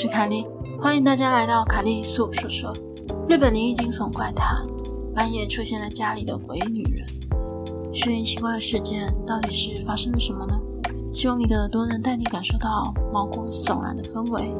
[0.00, 0.46] 是卡莉，
[0.80, 2.72] 欢迎大家来到卡莉诉说说。
[3.28, 4.64] 日本灵异惊悚怪谈，
[5.12, 7.04] 半夜出现在家里的鬼女人，
[7.92, 10.56] 虚拟奇怪的事件到底是发生了什么呢？
[11.12, 14.54] 希望你的耳朵能带你感受到毛骨悚然的氛围。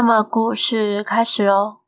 [0.00, 1.80] 那么故事开始喽。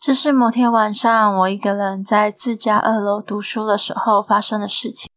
[0.00, 5.08] 这是某天晚上，我一个人在自家二楼读书的时候发生的事情。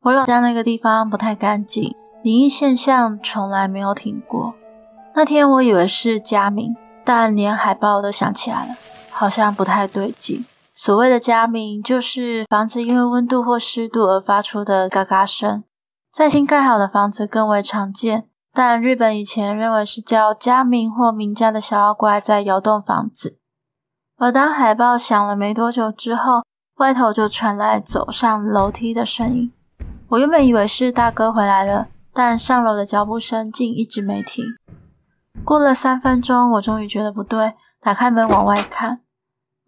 [0.00, 4.54] 我老家那个地方不太干净，灵异现象从来没有停过。
[5.14, 8.74] 那天我以为是家鸣，但连海报都想起来了，
[9.12, 10.44] 好像不太对劲。
[10.74, 15.62] 所谓的家鸣，就是房子因为温度或湿度而发出的嘎嘎声，
[16.12, 18.26] 在新盖好的房子更为常见。
[18.52, 23.38] 但日本以前认为是叫家明或名家的小妖怪在摇动房子，
[24.18, 26.42] 而当海报响了没多久之后，
[26.78, 29.52] 外头就传来走上楼梯的声音。
[30.08, 34.44] 我原本以为是大哥回来了，但上楼的脚步声竟一直没停。
[35.44, 39.00] 过了三分钟，我终于觉得不对，打开门往外看，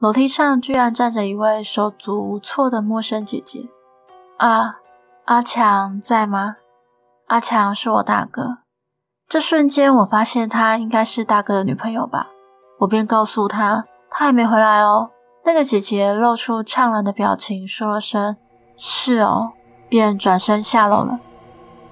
[0.00, 3.68] 楼梯上居然站着一位手足无措的陌生姐姐。
[4.38, 4.80] 啊，
[5.26, 6.56] 阿强在吗？
[7.28, 8.61] 阿强是我大哥。
[9.32, 12.26] 这瞬间，我发现她应该是大哥的女朋友吧。
[12.80, 15.08] 我便告诉她，她还没回来哦。
[15.46, 18.36] 那个姐姐露出怅然的表情，说了声
[18.76, 19.52] “是哦”，
[19.88, 21.18] 便转身下楼了。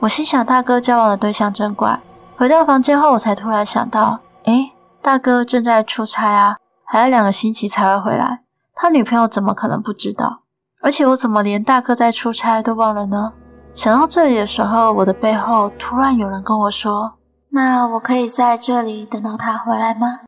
[0.01, 1.99] 我心想，大哥交往的对象真怪。
[2.37, 8.43] 回到房间后，我才突然想到，诶，大哥正在出差啊，还要两个星期才会回来。
[8.75, 10.43] 他女朋友怎么可能不知道？
[10.83, 13.33] 而且我怎么连大哥在出差都忘了呢？
[13.73, 17.11] 想到这里的时候，我的背后突然有人跟我说。
[17.53, 20.21] 那我可以在这里等到他回来吗？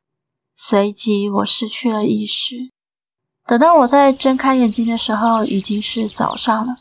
[0.54, 2.70] 随即我失去了意识。
[3.46, 6.76] 等到我再睁开眼睛的时候，已经是早上了。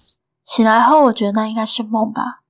[0.46, 2.42] 醒来后，我觉得那应该是梦吧。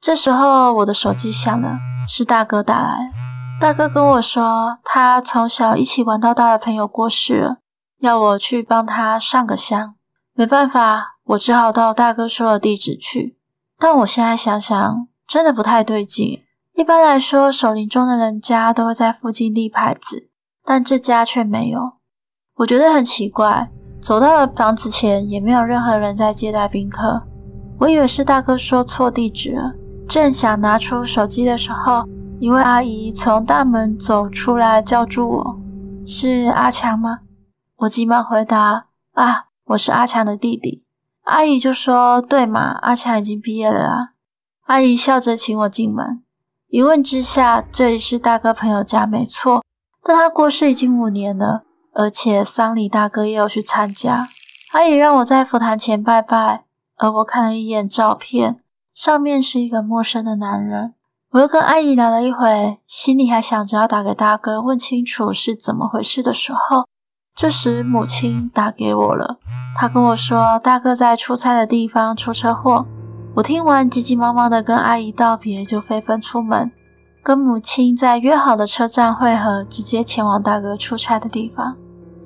[0.00, 1.78] 这时候我的手机响了，
[2.08, 3.12] 是大哥打来。
[3.60, 7.58] 大哥跟我说，他从小一起玩到大的朋友过世了，
[7.98, 9.94] 要我去帮他上个香。
[10.32, 13.36] 没办法，我只好到大哥说的地址去。
[13.78, 16.42] 但我现在想想，真的不太对劲。
[16.80, 20.30] 一般来说，守灵中的人家都会在附近立牌子，
[20.64, 21.98] 但这家却没有。
[22.54, 23.70] 我觉得很奇怪。
[24.00, 27.22] 走到了房子前，也没有任何人在接待宾客。
[27.78, 29.74] 我以为是大哥说错地址了，
[30.08, 32.08] 正想拿出手机的时候，
[32.38, 35.60] 一位阿姨从大门走出来，叫住我
[36.06, 37.18] ：“是阿强吗？”
[37.76, 40.82] 我急忙回答：“啊，我是阿强的弟弟。”
[41.28, 43.96] 阿姨就说：“对嘛，阿强已经毕业了啊。”
[44.64, 46.22] 阿姨笑着请我进门。
[46.70, 49.64] 一问之下，这里是大哥朋友家，没错。
[50.04, 54.24] 但他过世已经五年了，而且丧礼大哥也有去参加。
[54.72, 56.62] 阿姨让我在佛坛前拜拜，
[56.96, 58.60] 而我看了一眼照片，
[58.94, 60.94] 上面是一个陌生的男人。
[61.32, 66.86] 我又跟阿姨聊了一会，心里还想着要打给大哥问清楚是怎么回事的时候，
[67.34, 69.40] 这时母亲打给我了。
[69.74, 72.86] 她跟我说，大哥在出差的地方出车祸。
[73.32, 76.70] 我听完，急急忙忙的跟阿姨道别，就飞奔出门，
[77.22, 81.76] 跟母亲在约好的车站会合，直接前往大哥出差的地方。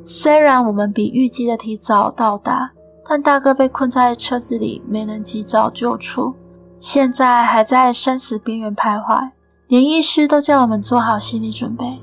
[0.03, 2.73] 虽然我们比预计的提早到达，
[3.07, 6.35] 但大哥被困在车子里，没能及早救出，
[6.81, 9.31] 现在还在生死边缘徘徊。
[9.69, 12.03] 连医师都叫我们做好心理准备。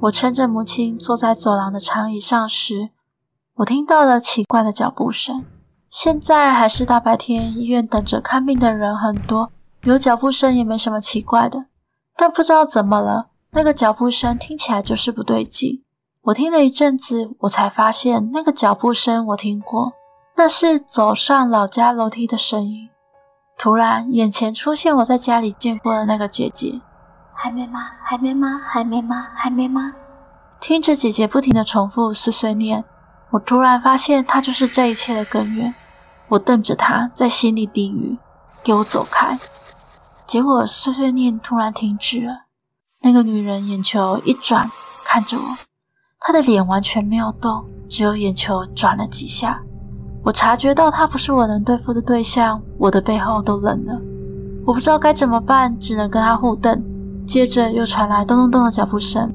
[0.00, 2.90] 我撑着母亲坐在走廊的长椅上时，
[3.56, 5.44] 我听到了奇怪的脚步声。
[5.94, 11.66] 现在还是大白天，医院等着看病的人很多，有脚步声也没什么奇怪的。
[12.16, 15.84] 但不知道怎么了，那个脚步声听起来就是不对劲。
[16.22, 19.92] 我听了一阵子，我才发现那个脚步声我听过，
[20.34, 22.88] 那是走上老家楼梯的声音。
[23.56, 26.80] 突然，眼前出现我在家里见过的那个姐姐。
[27.32, 27.92] 还没吗？
[28.02, 28.60] 还没吗？
[28.66, 29.28] 还没吗？
[29.36, 29.94] 还没吗？
[30.60, 32.84] 听着姐姐不停的重复碎碎念，
[33.30, 35.72] 我突然发现她就是这一切的根源。
[36.34, 38.18] 我瞪着他，在心里低语
[38.62, 39.38] ：“给我走开！”
[40.26, 42.46] 结果碎碎念突然停止了。
[43.02, 44.68] 那个女人眼球一转，
[45.04, 45.42] 看着我，
[46.18, 49.62] 她的脸完全没有动，只有眼球转了几下。
[50.24, 54.00] 我察觉到她不是我能对付的对象，我的背后都冷了。
[54.66, 56.82] 我不知道该怎么办，只能跟她互瞪。
[57.26, 59.32] 接着又传来咚咚咚的脚步声。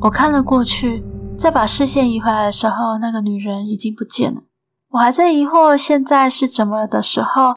[0.00, 1.02] 我看了过去，
[1.36, 4.42] 再把视线移回来的时候，那个女人已经不见了。
[4.90, 7.56] 我还在疑惑现在是怎么的时候，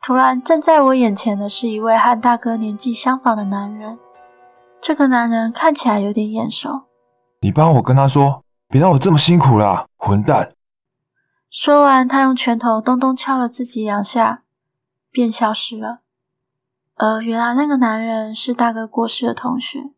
[0.00, 3.98] 突然站在我眼前的是一位和大哥年纪相仿的男人。
[4.80, 6.82] 这个男人看起来有点眼熟。
[7.40, 10.52] 你帮我跟他说，别让我这么辛苦啦，混蛋！
[11.50, 14.44] 说完，他用拳头咚咚敲了自己两下，
[15.10, 15.98] 便消失了。
[16.94, 19.90] 而原来那个男人是大哥过世的同学。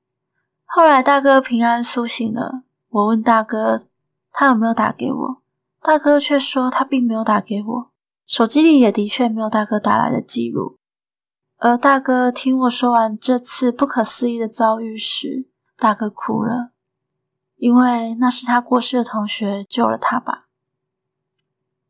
[0.65, 3.83] 后来大哥平安苏醒了，我问大哥
[4.33, 5.42] 他有没有打给我，
[5.85, 7.91] 大哥却说他并没有打给我，
[8.25, 10.79] 手机里也的确没有大哥打来的记录。
[11.59, 16.71] 而大哥听我说完这次不可思议的遭遇时，大哥哭了。
[17.57, 20.47] 因为那是他过世的同学救了他吧。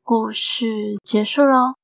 [0.03, 1.75] 故事结束喽。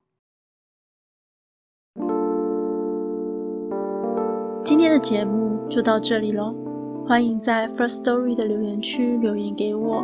[4.63, 6.55] 今天的节目就到这里喽。
[7.07, 10.03] 欢迎在 First Story 的留言区留言给我，